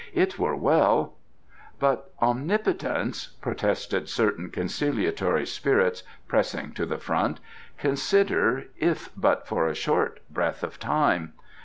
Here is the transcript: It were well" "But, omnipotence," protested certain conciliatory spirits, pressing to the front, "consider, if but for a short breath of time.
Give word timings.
It 0.15 0.39
were 0.39 0.55
well" 0.55 1.13
"But, 1.79 2.11
omnipotence," 2.19 3.35
protested 3.39 4.09
certain 4.09 4.49
conciliatory 4.49 5.45
spirits, 5.45 6.01
pressing 6.27 6.71
to 6.71 6.87
the 6.87 6.97
front, 6.97 7.39
"consider, 7.77 8.65
if 8.79 9.11
but 9.15 9.45
for 9.47 9.67
a 9.67 9.75
short 9.75 10.21
breath 10.27 10.63
of 10.63 10.79
time. 10.79 11.33